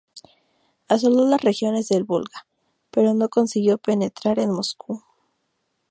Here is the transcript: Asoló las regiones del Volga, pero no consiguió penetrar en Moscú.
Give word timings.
Asoló 0.87 1.27
las 1.27 1.41
regiones 1.43 1.87
del 1.89 2.05
Volga, 2.05 2.47
pero 2.89 3.13
no 3.13 3.29
consiguió 3.29 3.77
penetrar 3.77 4.39
en 4.39 4.49
Moscú. 4.49 5.03